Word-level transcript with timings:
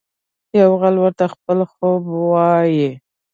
یو 0.59 0.71
غل 0.81 0.95
ورته 0.99 1.25
خپل 1.33 1.59
خوب 1.71 2.01
وايي. 2.31 2.89